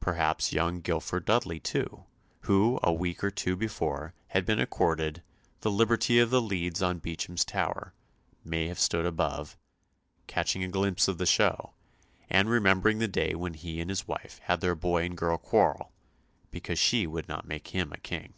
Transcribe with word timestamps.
Perhaps 0.00 0.52
young 0.52 0.82
Guilford 0.82 1.24
Dudley 1.24 1.58
too, 1.58 2.04
who 2.40 2.78
a 2.82 2.92
week 2.92 3.24
or 3.24 3.30
two 3.30 3.56
before 3.56 4.12
had 4.28 4.44
been 4.44 4.60
accorded 4.60 5.22
"the 5.62 5.70
liberty 5.70 6.18
of 6.18 6.28
the 6.28 6.42
leads 6.42 6.82
on 6.82 6.98
Beacham's 6.98 7.42
Tower," 7.42 7.94
may 8.44 8.66
have 8.68 8.78
stood 8.78 9.06
above, 9.06 9.56
catching 10.26 10.62
a 10.62 10.68
glimpse 10.68 11.08
of 11.08 11.16
the 11.16 11.24
show, 11.24 11.72
and 12.28 12.50
remembering 12.50 12.98
the 12.98 13.08
day 13.08 13.34
when 13.34 13.54
he 13.54 13.80
and 13.80 13.88
his 13.88 14.06
wife 14.06 14.40
had 14.44 14.60
their 14.60 14.74
boy 14.74 15.06
and 15.06 15.16
girl 15.16 15.38
quarrel, 15.38 15.90
because 16.50 16.78
she 16.78 17.06
would 17.06 17.26
not 17.26 17.48
make 17.48 17.68
him 17.68 17.94
a 17.94 17.98
King. 17.98 18.34